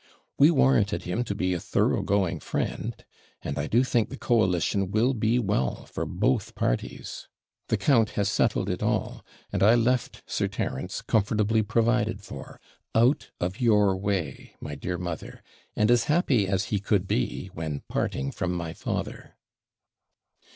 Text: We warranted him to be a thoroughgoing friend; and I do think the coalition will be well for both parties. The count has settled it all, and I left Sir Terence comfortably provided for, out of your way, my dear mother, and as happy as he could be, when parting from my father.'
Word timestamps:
We 0.35 0.49
warranted 0.49 1.03
him 1.03 1.23
to 1.25 1.35
be 1.35 1.53
a 1.53 1.59
thoroughgoing 1.59 2.39
friend; 2.39 2.95
and 3.43 3.59
I 3.59 3.67
do 3.67 3.83
think 3.83 4.09
the 4.09 4.17
coalition 4.17 4.89
will 4.89 5.13
be 5.13 5.37
well 5.37 5.85
for 5.85 6.07
both 6.07 6.55
parties. 6.55 7.27
The 7.67 7.77
count 7.77 8.09
has 8.17 8.27
settled 8.27 8.67
it 8.67 8.81
all, 8.81 9.23
and 9.53 9.61
I 9.61 9.75
left 9.75 10.23
Sir 10.25 10.47
Terence 10.47 11.03
comfortably 11.03 11.61
provided 11.61 12.23
for, 12.23 12.59
out 12.95 13.29
of 13.39 13.61
your 13.61 13.95
way, 13.95 14.55
my 14.59 14.73
dear 14.73 14.97
mother, 14.97 15.43
and 15.75 15.91
as 15.91 16.05
happy 16.05 16.47
as 16.47 16.69
he 16.73 16.79
could 16.79 17.07
be, 17.07 17.51
when 17.53 17.83
parting 17.87 18.31
from 18.31 18.53
my 18.53 18.73
father.' 18.73 19.35